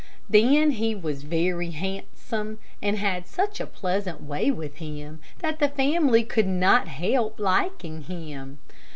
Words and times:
Then 0.27 0.71
he 0.71 0.95
was 0.95 1.21
very 1.21 1.69
handsome, 1.69 2.57
and 2.81 2.97
had 2.97 3.27
such 3.27 3.59
a 3.59 3.67
pleasant 3.67 4.23
way 4.23 4.49
with 4.49 4.77
him, 4.77 5.19
that 5.43 5.59
the 5.59 5.69
family 5.69 6.23
could 6.23 6.47
not 6.47 6.87
help 6.87 7.39
liking 7.39 8.01
him. 8.01 8.57